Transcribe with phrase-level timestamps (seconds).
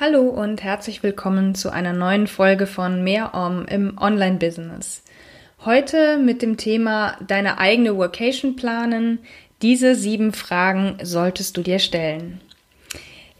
[0.00, 5.02] Hallo und herzlich willkommen zu einer neuen Folge von Mehr Om im Online-Business.
[5.66, 9.18] Heute mit dem Thema deine eigene Workation planen.
[9.60, 12.40] Diese sieben Fragen solltest du dir stellen.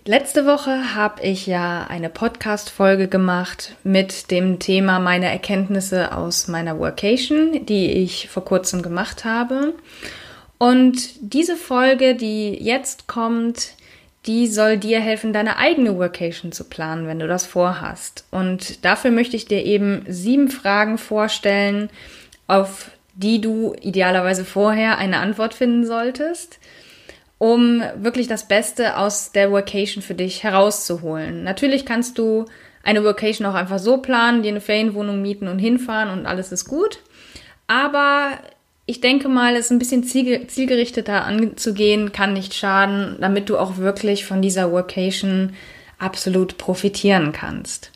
[0.04, 6.78] Letzte Woche habe ich ja eine Podcast-Folge gemacht mit dem Thema meine Erkenntnisse aus meiner
[6.78, 9.72] Workation, die ich vor kurzem gemacht habe.
[10.58, 13.72] Und diese Folge, die jetzt kommt,
[14.26, 18.24] die soll dir helfen, deine eigene Workation zu planen, wenn du das vorhast.
[18.30, 21.90] Und dafür möchte ich dir eben sieben Fragen vorstellen,
[22.46, 26.60] auf die du idealerweise vorher eine Antwort finden solltest,
[27.38, 31.42] um wirklich das Beste aus der Workation für dich herauszuholen.
[31.42, 32.46] Natürlich kannst du
[32.84, 36.66] eine Workation auch einfach so planen, dir eine Ferienwohnung mieten und hinfahren und alles ist
[36.66, 37.00] gut.
[37.66, 38.38] Aber
[38.84, 44.24] ich denke mal, es ein bisschen zielgerichteter anzugehen, kann nicht schaden, damit du auch wirklich
[44.24, 45.54] von dieser Workation
[45.98, 47.92] absolut profitieren kannst.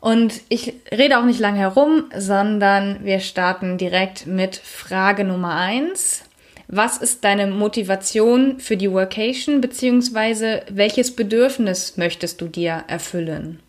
[0.00, 6.24] Und ich rede auch nicht lange herum, sondern wir starten direkt mit Frage Nummer eins.
[6.66, 13.60] Was ist deine Motivation für die Workation, beziehungsweise welches Bedürfnis möchtest du dir erfüllen?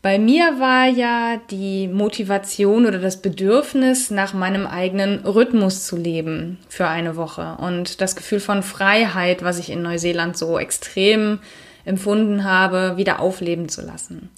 [0.00, 6.58] Bei mir war ja die Motivation oder das Bedürfnis, nach meinem eigenen Rhythmus zu leben
[6.68, 11.40] für eine Woche und das Gefühl von Freiheit, was ich in Neuseeland so extrem
[11.84, 14.30] empfunden habe, wieder aufleben zu lassen.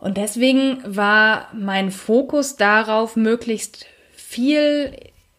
[0.00, 3.84] Und deswegen war mein Fokus darauf, möglichst
[4.16, 4.96] viel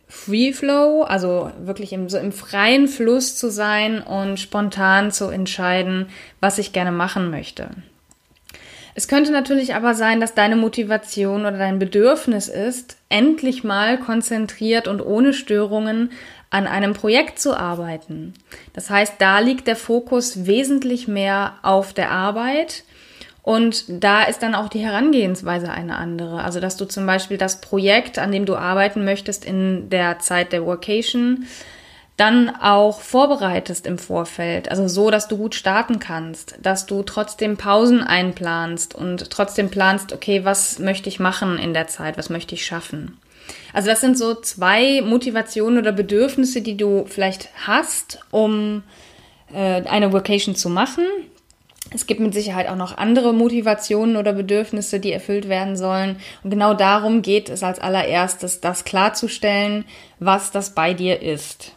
[0.08, 6.06] Free Flow, also wirklich im, so im freien Fluss zu sein und spontan zu entscheiden,
[6.40, 7.72] was ich gerne machen möchte.
[8.96, 14.88] Es könnte natürlich aber sein, dass deine Motivation oder dein Bedürfnis ist, endlich mal konzentriert
[14.88, 16.12] und ohne Störungen
[16.50, 18.34] an einem Projekt zu arbeiten.
[18.74, 22.84] Das heißt, da liegt der Fokus wesentlich mehr auf der Arbeit
[23.42, 26.44] und da ist dann auch die Herangehensweise eine andere.
[26.44, 30.54] Also, dass du zum Beispiel das Projekt, an dem du arbeiten möchtest in der Zeit
[30.54, 31.46] der Workation,
[32.18, 37.58] dann auch vorbereitest im Vorfeld, also so, dass du gut starten kannst, dass du trotzdem
[37.58, 42.54] Pausen einplanst und trotzdem planst, okay, was möchte ich machen in der Zeit, was möchte
[42.54, 43.18] ich schaffen.
[43.74, 48.84] Also das sind so zwei Motivationen oder Bedürfnisse, die du vielleicht hast, um
[49.52, 51.06] äh, eine Vocation zu machen.
[51.92, 56.18] Es gibt mit Sicherheit auch noch andere Motivationen oder Bedürfnisse, die erfüllt werden sollen.
[56.44, 59.86] Und genau darum geht es als allererstes, das klarzustellen,
[60.20, 61.74] was das bei dir ist.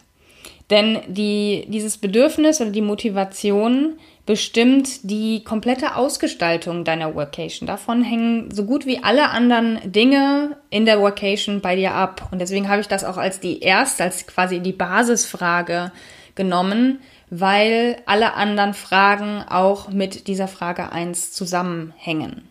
[0.69, 7.65] Denn die, dieses Bedürfnis oder die Motivation bestimmt die komplette Ausgestaltung deiner Workation.
[7.65, 12.27] Davon hängen so gut wie alle anderen Dinge in der Workation bei dir ab.
[12.31, 15.93] Und deswegen habe ich das auch als die erste, als quasi die Basisfrage
[16.35, 16.99] genommen,
[17.29, 22.49] weil alle anderen Fragen auch mit dieser Frage eins zusammenhängen.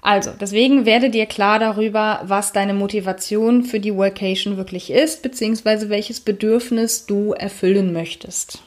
[0.00, 5.90] Also, deswegen werde dir klar darüber, was deine Motivation für die Workation wirklich ist, beziehungsweise
[5.90, 8.62] welches Bedürfnis du erfüllen möchtest.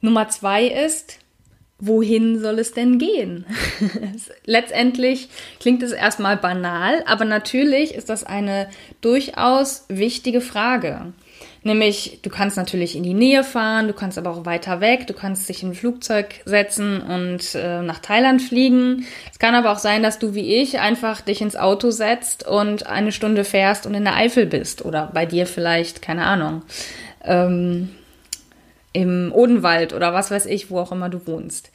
[0.00, 1.18] Nummer zwei ist,
[1.78, 3.44] wohin soll es denn gehen?
[4.44, 5.28] Letztendlich
[5.58, 8.68] klingt es erstmal banal, aber natürlich ist das eine
[9.00, 11.12] durchaus wichtige Frage.
[11.66, 15.14] Nämlich, du kannst natürlich in die Nähe fahren, du kannst aber auch weiter weg, du
[15.14, 19.04] kannst dich in ein Flugzeug setzen und äh, nach Thailand fliegen.
[19.32, 22.86] Es kann aber auch sein, dass du wie ich einfach dich ins Auto setzt und
[22.86, 24.84] eine Stunde fährst und in der Eifel bist.
[24.84, 26.62] Oder bei dir vielleicht, keine Ahnung,
[27.24, 27.88] ähm,
[28.92, 31.72] im Odenwald oder was weiß ich, wo auch immer du wohnst.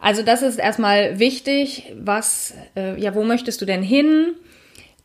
[0.00, 1.92] Also das ist erstmal wichtig.
[1.94, 4.34] Was, äh, ja, wo möchtest du denn hin?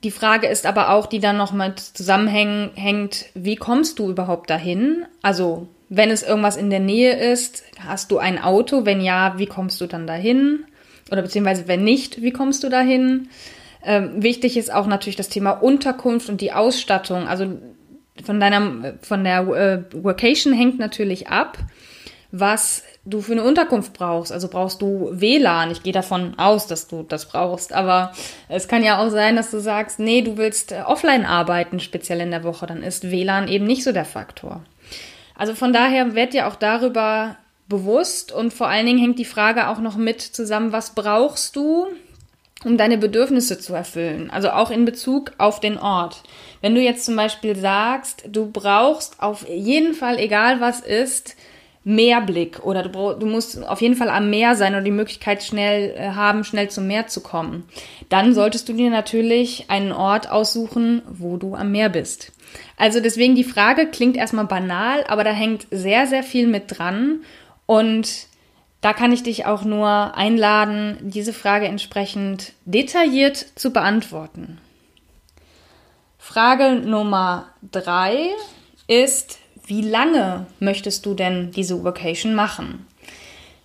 [0.03, 5.06] Die Frage ist aber auch, die dann noch mit zusammenhängt, wie kommst du überhaupt dahin?
[5.21, 8.86] Also, wenn es irgendwas in der Nähe ist, hast du ein Auto?
[8.86, 10.65] Wenn ja, wie kommst du dann dahin?
[11.12, 13.30] Oder beziehungsweise wenn nicht, wie kommst du dahin?
[13.83, 17.27] Ähm, wichtig ist auch natürlich das Thema Unterkunft und die Ausstattung.
[17.27, 17.57] Also
[18.24, 21.57] von deiner, von der äh, Workation hängt natürlich ab,
[22.31, 24.31] was du für eine Unterkunft brauchst.
[24.31, 25.71] Also brauchst du WLAN.
[25.71, 27.74] Ich gehe davon aus, dass du das brauchst.
[27.74, 28.13] Aber
[28.48, 32.21] es kann ja auch sein, dass du sagst, nee, du willst äh, offline arbeiten, speziell
[32.21, 32.68] in der Woche.
[32.68, 34.62] Dann ist WLAN eben nicht so der Faktor.
[35.36, 37.38] Also von daher werd dir auch darüber
[37.68, 41.88] bewusst und vor allen Dingen hängt die Frage auch noch mit zusammen, was brauchst du,
[42.65, 44.30] um deine Bedürfnisse zu erfüllen?
[44.30, 46.21] Also auch in Bezug auf den Ort.
[46.59, 51.36] Wenn du jetzt zum Beispiel sagst, du brauchst auf jeden Fall, egal was ist,
[51.83, 55.95] Meerblick oder du, du musst auf jeden Fall am Meer sein oder die Möglichkeit schnell
[55.98, 57.63] äh, haben, schnell zum Meer zu kommen,
[58.10, 62.31] dann solltest du dir natürlich einen Ort aussuchen, wo du am Meer bist.
[62.78, 67.22] Also deswegen die Frage klingt erstmal banal, aber da hängt sehr, sehr viel mit dran
[67.66, 68.27] und
[68.81, 74.60] da kann ich dich auch nur einladen, diese Frage entsprechend detailliert zu beantworten.
[76.18, 78.30] Frage Nummer drei
[78.88, 82.86] ist, wie lange möchtest du denn diese Vacation machen?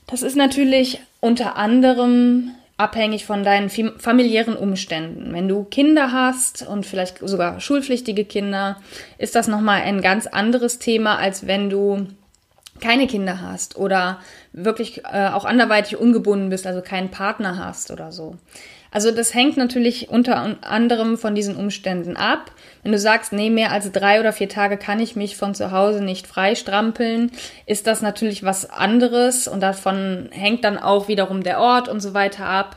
[0.06, 5.32] Das ist natürlich unter anderem abhängig von deinen familiären Umständen.
[5.32, 8.76] Wenn du Kinder hast und vielleicht sogar schulpflichtige Kinder,
[9.18, 12.06] ist das nochmal ein ganz anderes Thema, als wenn du
[12.80, 14.20] keine Kinder hast oder
[14.52, 18.36] wirklich äh, auch anderweitig ungebunden bist, also keinen Partner hast oder so.
[18.96, 22.50] Also das hängt natürlich unter anderem von diesen Umständen ab.
[22.82, 25.70] Wenn du sagst, nee, mehr als drei oder vier Tage kann ich mich von zu
[25.70, 27.30] Hause nicht freistrampeln,
[27.66, 32.14] ist das natürlich was anderes und davon hängt dann auch wiederum der Ort und so
[32.14, 32.76] weiter ab.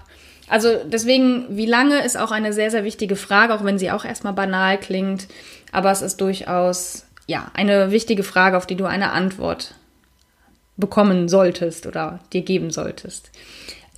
[0.49, 4.03] Also deswegen, wie lange ist auch eine sehr, sehr wichtige Frage, auch wenn sie auch
[4.03, 5.29] erstmal banal klingt.
[5.71, 9.73] Aber es ist durchaus, ja, eine wichtige Frage, auf die du eine Antwort
[10.75, 13.31] bekommen solltest oder dir geben solltest.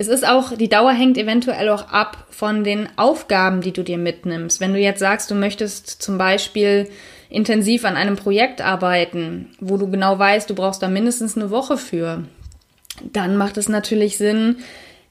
[0.02, 3.98] Es ist auch, die Dauer hängt eventuell auch ab von den Aufgaben, die du dir
[3.98, 4.58] mitnimmst.
[4.58, 6.90] Wenn du jetzt sagst, du möchtest zum Beispiel
[7.30, 11.78] intensiv an einem Projekt arbeiten, wo du genau weißt, du brauchst da mindestens eine Woche
[11.78, 12.24] für,
[13.12, 14.56] dann macht es natürlich Sinn,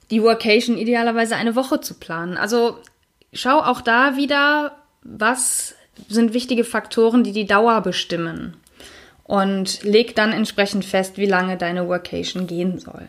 [0.09, 2.35] die Workation idealerweise eine Woche zu planen.
[2.35, 2.77] Also
[3.31, 5.73] schau auch da wieder, was
[6.09, 8.57] sind wichtige Faktoren, die die Dauer bestimmen.
[9.23, 13.07] Und leg dann entsprechend fest, wie lange deine Workation gehen soll.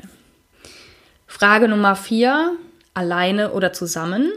[1.33, 2.59] Frage Nummer vier,
[2.93, 4.33] alleine oder zusammen?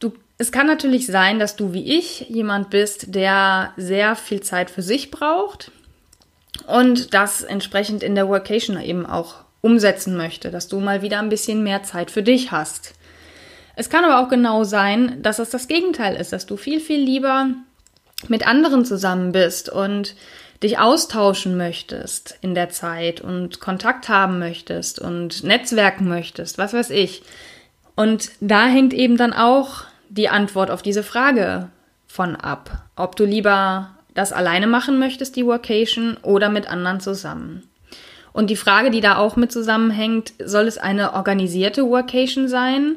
[0.00, 4.70] Du, es kann natürlich sein, dass du wie ich jemand bist, der sehr viel Zeit
[4.70, 5.70] für sich braucht
[6.66, 11.28] und das entsprechend in der Workation eben auch umsetzen möchte, dass du mal wieder ein
[11.28, 12.94] bisschen mehr Zeit für dich hast.
[13.76, 17.00] Es kann aber auch genau sein, dass es das Gegenteil ist, dass du viel, viel
[17.00, 17.50] lieber
[18.26, 20.16] mit anderen zusammen bist und
[20.62, 26.90] dich austauschen möchtest in der Zeit und Kontakt haben möchtest und netzwerken möchtest, was weiß
[26.90, 27.22] ich.
[27.96, 31.68] Und da hängt eben dann auch die Antwort auf diese Frage
[32.06, 37.68] von ab, ob du lieber das alleine machen möchtest, die Workation, oder mit anderen zusammen.
[38.32, 42.96] Und die Frage, die da auch mit zusammenhängt, soll es eine organisierte Workation sein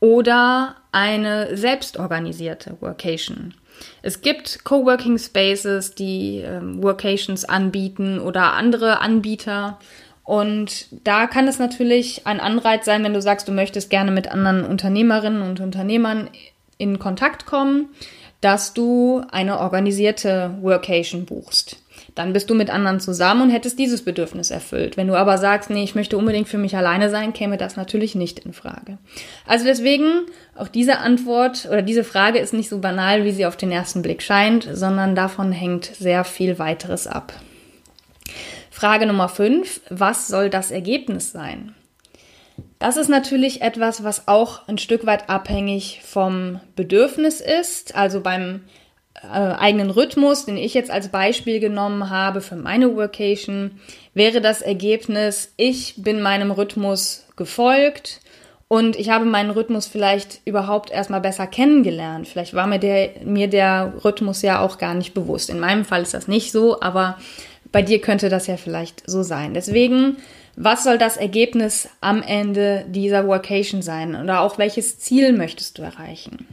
[0.00, 3.54] oder eine selbstorganisierte Workation?
[4.02, 9.78] Es gibt Coworking Spaces, die ähm, Workations anbieten oder andere Anbieter.
[10.22, 14.30] Und da kann es natürlich ein Anreiz sein, wenn du sagst, du möchtest gerne mit
[14.30, 16.30] anderen Unternehmerinnen und Unternehmern
[16.78, 17.90] in Kontakt kommen,
[18.40, 21.83] dass du eine organisierte Workation buchst
[22.14, 24.96] dann bist du mit anderen zusammen und hättest dieses Bedürfnis erfüllt.
[24.96, 28.14] Wenn du aber sagst, nee, ich möchte unbedingt für mich alleine sein, käme das natürlich
[28.14, 28.98] nicht in Frage.
[29.46, 33.56] Also deswegen, auch diese Antwort oder diese Frage ist nicht so banal, wie sie auf
[33.56, 37.32] den ersten Blick scheint, sondern davon hängt sehr viel weiteres ab.
[38.70, 39.80] Frage Nummer 5.
[39.90, 41.74] Was soll das Ergebnis sein?
[42.78, 47.96] Das ist natürlich etwas, was auch ein Stück weit abhängig vom Bedürfnis ist.
[47.96, 48.60] Also beim
[49.22, 53.80] äh, eigenen Rhythmus, den ich jetzt als Beispiel genommen habe für meine Workation,
[54.12, 58.20] wäre das Ergebnis, ich bin meinem Rhythmus gefolgt
[58.68, 62.26] und ich habe meinen Rhythmus vielleicht überhaupt erstmal besser kennengelernt.
[62.26, 65.50] Vielleicht war mir der, mir der Rhythmus ja auch gar nicht bewusst.
[65.50, 67.18] In meinem Fall ist das nicht so, aber
[67.70, 69.54] bei dir könnte das ja vielleicht so sein.
[69.54, 70.16] Deswegen,
[70.56, 74.14] was soll das Ergebnis am Ende dieser Workation sein?
[74.14, 76.46] Oder auch welches Ziel möchtest du erreichen?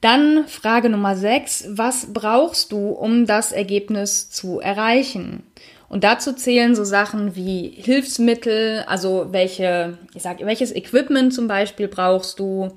[0.00, 1.70] Dann Frage Nummer 6.
[1.70, 5.42] Was brauchst du, um das Ergebnis zu erreichen?
[5.88, 11.88] Und dazu zählen so Sachen wie Hilfsmittel, also welche, ich sag, welches Equipment zum Beispiel
[11.88, 12.72] brauchst du.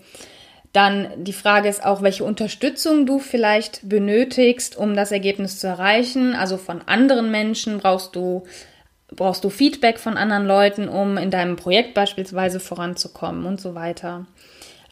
[0.74, 6.34] Dann die Frage ist auch, welche Unterstützung du vielleicht benötigst, um das Ergebnis zu erreichen.
[6.34, 8.46] Also von anderen Menschen brauchst du,
[9.10, 14.26] brauchst du Feedback von anderen Leuten, um in deinem Projekt beispielsweise voranzukommen und so weiter.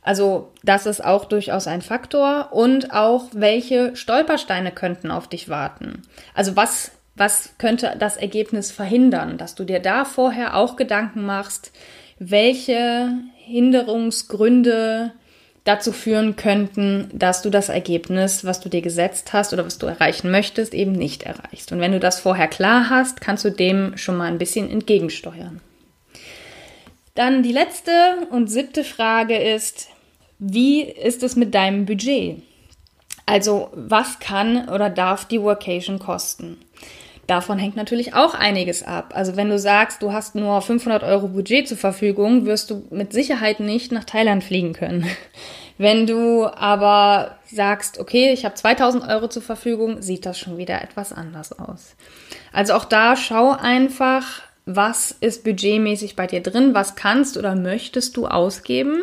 [0.01, 6.03] Also das ist auch durchaus ein Faktor und auch welche Stolpersteine könnten auf dich warten.
[6.33, 11.73] Also was was könnte das Ergebnis verhindern, dass du dir da vorher auch Gedanken machst,
[12.17, 15.11] welche Hinderungsgründe
[15.65, 19.85] dazu führen könnten, dass du das Ergebnis, was du dir gesetzt hast oder was du
[19.85, 21.71] erreichen möchtest, eben nicht erreichst.
[21.73, 25.59] Und wenn du das vorher klar hast, kannst du dem schon mal ein bisschen entgegensteuern.
[27.15, 29.89] Dann die letzte und siebte Frage ist,
[30.39, 32.41] wie ist es mit deinem Budget?
[33.25, 36.57] Also was kann oder darf die Workation kosten?
[37.29, 39.13] Davon hängt natürlich auch einiges ab.
[39.13, 43.13] Also wenn du sagst, du hast nur 500 Euro Budget zur Verfügung, wirst du mit
[43.13, 45.05] Sicherheit nicht nach Thailand fliegen können.
[45.77, 50.81] Wenn du aber sagst, okay, ich habe 2000 Euro zur Verfügung, sieht das schon wieder
[50.81, 51.95] etwas anders aus.
[52.51, 54.41] Also auch da schau einfach,
[54.75, 59.01] was ist budgetmäßig bei dir drin, was kannst oder möchtest du ausgeben.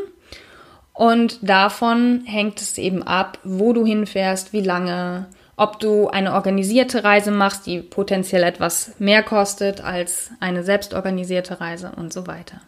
[0.92, 7.04] Und davon hängt es eben ab, wo du hinfährst, wie lange, ob du eine organisierte
[7.04, 12.60] Reise machst, die potenziell etwas mehr kostet als eine selbstorganisierte Reise und so weiter.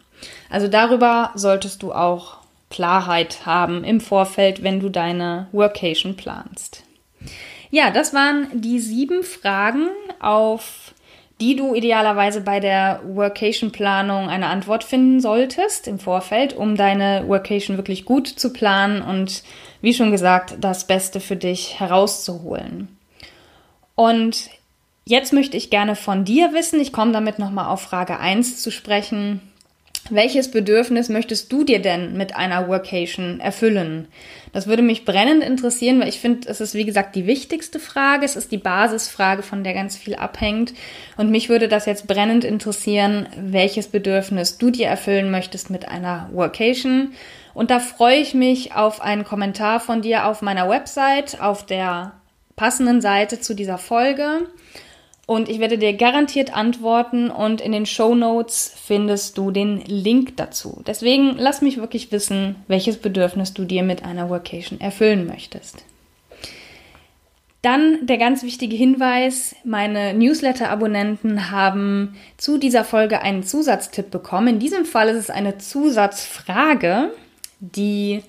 [0.49, 2.37] Also darüber solltest du auch
[2.69, 6.83] Klarheit haben im Vorfeld, wenn du deine Workation planst.
[7.71, 9.89] Ja, das waren die sieben Fragen,
[10.19, 10.88] auf
[11.41, 17.77] die du idealerweise bei der Workation-Planung eine Antwort finden solltest im Vorfeld, um deine Workation
[17.77, 19.43] wirklich gut zu planen und
[19.81, 22.89] wie schon gesagt, das Beste für dich herauszuholen.
[23.95, 24.49] Und
[25.05, 28.71] jetzt möchte ich gerne von dir wissen, ich komme damit nochmal auf Frage 1 zu
[28.71, 29.41] sprechen.
[30.11, 34.07] Welches Bedürfnis möchtest du dir denn mit einer Workation erfüllen?
[34.51, 38.25] Das würde mich brennend interessieren, weil ich finde, es ist wie gesagt die wichtigste Frage.
[38.25, 40.73] Es ist die Basisfrage, von der ganz viel abhängt.
[41.17, 46.29] Und mich würde das jetzt brennend interessieren, welches Bedürfnis du dir erfüllen möchtest mit einer
[46.33, 47.13] Workation.
[47.53, 52.13] Und da freue ich mich auf einen Kommentar von dir auf meiner Website, auf der
[52.55, 54.47] passenden Seite zu dieser Folge.
[55.29, 60.37] Und ich werde dir garantiert antworten und in den Show Notes findest du den Link
[60.37, 60.81] dazu.
[60.87, 65.85] Deswegen lass mich wirklich wissen, welches Bedürfnis du dir mit einer Workation erfüllen möchtest.
[67.61, 74.47] Dann der ganz wichtige Hinweis, meine Newsletter-Abonnenten haben zu dieser Folge einen Zusatztipp bekommen.
[74.47, 77.11] In diesem Fall ist es eine Zusatzfrage,
[77.59, 78.23] die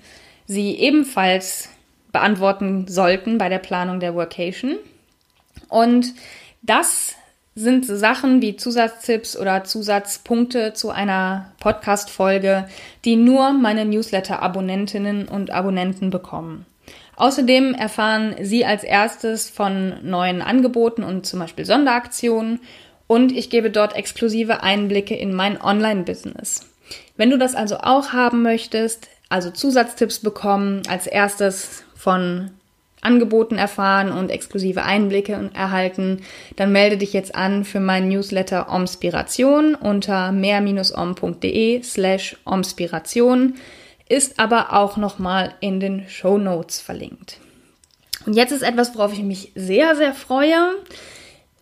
[0.45, 1.69] sie ebenfalls
[2.11, 4.75] beantworten sollten bei der Planung der Workation.
[5.67, 6.13] Und
[6.61, 7.15] das
[7.53, 12.67] sind Sachen wie Zusatztipps oder Zusatzpunkte zu einer Podcast-Folge,
[13.03, 16.65] die nur meine Newsletter-Abonnentinnen und Abonnenten bekommen.
[17.17, 22.59] Außerdem erfahren Sie als erstes von neuen Angeboten und zum Beispiel Sonderaktionen
[23.05, 26.71] und ich gebe dort exklusive Einblicke in mein Online-Business.
[27.17, 32.51] Wenn du das also auch haben möchtest, also Zusatztipps bekommen, als erstes von
[33.01, 36.21] Angeboten erfahren und exklusive Einblicke erhalten,
[36.55, 43.55] dann melde dich jetzt an für meinen Newsletter Omspiration unter mehr-om.de slash Omspiration,
[44.07, 47.39] ist aber auch nochmal in den Show Notes verlinkt.
[48.25, 50.75] Und jetzt ist etwas, worauf ich mich sehr, sehr freue,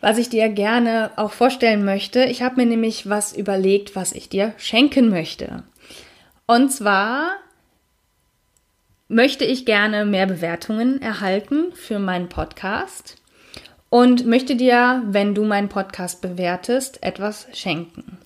[0.01, 2.24] was ich dir gerne auch vorstellen möchte.
[2.25, 5.63] Ich habe mir nämlich was überlegt, was ich dir schenken möchte.
[6.48, 7.31] Und zwar
[9.10, 13.18] möchte ich gerne mehr Bewertungen erhalten für meinen Podcast
[13.89, 18.20] und möchte dir, wenn du meinen Podcast bewertest, etwas schenken.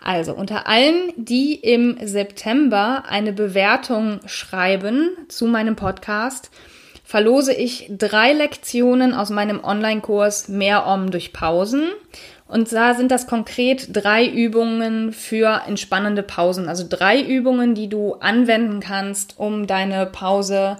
[0.00, 6.50] Also unter allen, die im September eine Bewertung schreiben zu meinem Podcast,
[7.04, 11.88] verlose ich drei Lektionen aus meinem Online-Kurs Mehr Om durch Pausen.
[12.48, 16.68] Und da sind das konkret drei Übungen für entspannende Pausen.
[16.68, 20.78] Also drei Übungen, die du anwenden kannst, um deine Pause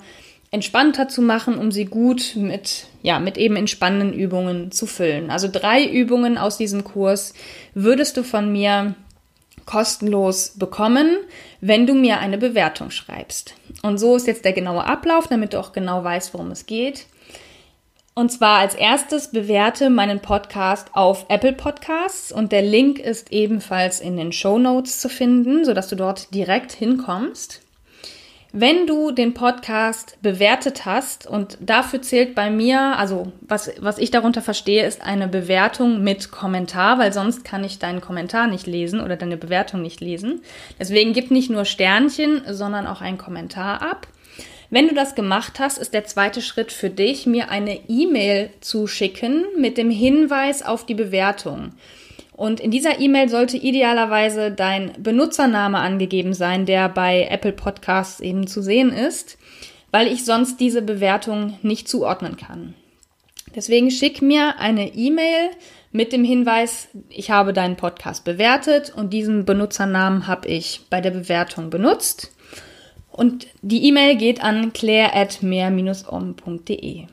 [0.50, 5.30] entspannter zu machen, um sie gut mit, ja, mit eben entspannenden Übungen zu füllen.
[5.30, 7.34] Also drei Übungen aus diesem Kurs
[7.74, 8.94] würdest du von mir
[9.66, 11.18] kostenlos bekommen,
[11.60, 13.54] wenn du mir eine Bewertung schreibst.
[13.82, 17.04] Und so ist jetzt der genaue Ablauf, damit du auch genau weißt, worum es geht.
[18.18, 24.00] Und zwar als erstes bewerte meinen Podcast auf Apple Podcasts und der Link ist ebenfalls
[24.00, 27.60] in den Show Notes zu finden, sodass du dort direkt hinkommst.
[28.52, 34.10] Wenn du den Podcast bewertet hast und dafür zählt bei mir, also was, was ich
[34.10, 39.00] darunter verstehe, ist eine Bewertung mit Kommentar, weil sonst kann ich deinen Kommentar nicht lesen
[39.00, 40.40] oder deine Bewertung nicht lesen.
[40.76, 44.08] Deswegen gib nicht nur Sternchen, sondern auch einen Kommentar ab.
[44.70, 48.86] Wenn du das gemacht hast, ist der zweite Schritt für dich, mir eine E-Mail zu
[48.86, 51.72] schicken mit dem Hinweis auf die Bewertung.
[52.36, 58.46] Und in dieser E-Mail sollte idealerweise dein Benutzername angegeben sein, der bei Apple Podcasts eben
[58.46, 59.38] zu sehen ist,
[59.90, 62.74] weil ich sonst diese Bewertung nicht zuordnen kann.
[63.56, 65.50] Deswegen schick mir eine E-Mail
[65.90, 71.10] mit dem Hinweis, ich habe deinen Podcast bewertet und diesen Benutzernamen habe ich bei der
[71.10, 72.32] Bewertung benutzt.
[73.18, 77.06] Und die E-Mail geht an claire.mehr-om.de.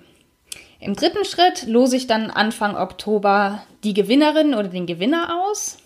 [0.79, 5.79] Im dritten Schritt lose ich dann Anfang Oktober die Gewinnerin oder den Gewinner aus.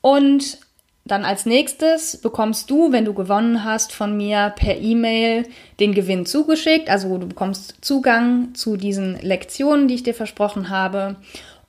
[0.00, 0.58] Und
[1.04, 5.46] dann als nächstes bekommst du, wenn du gewonnen hast, von mir per E-Mail
[5.78, 6.90] den Gewinn zugeschickt.
[6.90, 11.14] Also du bekommst Zugang zu diesen Lektionen, die ich dir versprochen habe.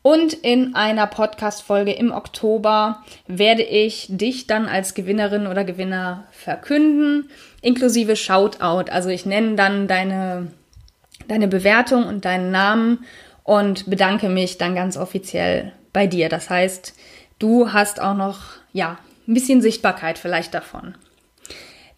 [0.03, 7.29] Und in einer Podcast-Folge im Oktober werde ich dich dann als Gewinnerin oder Gewinner verkünden,
[7.61, 8.91] inklusive Shoutout.
[8.91, 10.47] Also ich nenne dann deine,
[11.27, 13.05] deine Bewertung und deinen Namen
[13.43, 16.29] und bedanke mich dann ganz offiziell bei dir.
[16.29, 16.95] Das heißt,
[17.37, 18.39] du hast auch noch,
[18.73, 20.95] ja, ein bisschen Sichtbarkeit vielleicht davon.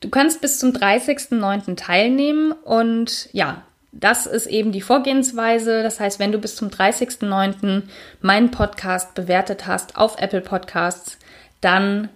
[0.02, 1.78] Du kannst bis zum 30.09.
[1.78, 3.64] teilnehmen und ja,
[3.94, 5.84] das ist eben die Vorgehensweise.
[5.84, 7.84] Das heißt, wenn du bis zum 30.09.
[8.22, 11.18] meinen Podcast bewertet hast auf Apple Podcasts,
[11.62, 12.10] dann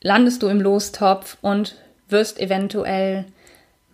[0.00, 1.76] landest du im Lostopf und
[2.08, 3.26] wirst eventuell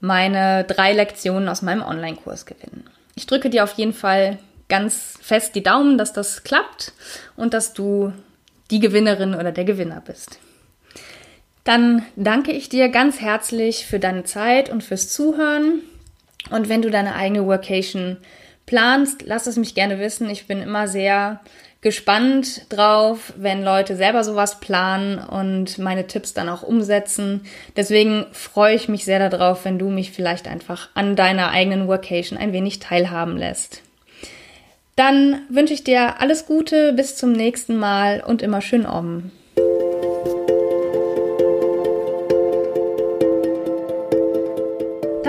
[0.00, 2.84] meine drei Lektionen aus meinem Online-Kurs gewinnen.
[3.16, 6.92] Ich drücke dir auf jeden Fall ganz fest die Daumen, dass das klappt
[7.36, 8.12] und dass du
[8.70, 10.38] die Gewinnerin oder der Gewinner bist.
[11.64, 15.82] Dann danke ich dir ganz herzlich für deine Zeit und fürs Zuhören.
[16.50, 18.18] Und wenn du deine eigene Workation
[18.66, 20.30] planst, lass es mich gerne wissen.
[20.30, 21.40] Ich bin immer sehr
[21.80, 27.42] gespannt drauf, wenn Leute selber sowas planen und meine Tipps dann auch umsetzen.
[27.76, 32.38] Deswegen freue ich mich sehr darauf, wenn du mich vielleicht einfach an deiner eigenen Workation
[32.38, 33.82] ein wenig teilhaben lässt.
[34.96, 39.30] Dann wünsche ich dir alles Gute, bis zum nächsten Mal und immer schön om.